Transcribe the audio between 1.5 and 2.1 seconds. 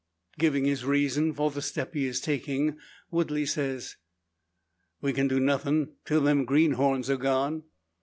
the step he